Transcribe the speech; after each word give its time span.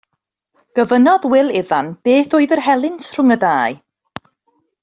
Gofynnodd 0.79 1.27
Wil 1.33 1.51
Ifan 1.61 1.91
beth 2.07 2.35
oedd 2.39 2.55
yr 2.57 2.65
helynt 2.71 3.11
rhwng 3.13 3.35
y 3.37 3.41
ddau. 3.45 3.81